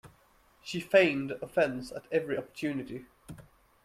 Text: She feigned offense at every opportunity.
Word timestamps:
She 0.63 0.79
feigned 0.79 1.29
offense 1.43 1.91
at 1.91 2.07
every 2.11 2.35
opportunity. 2.35 3.05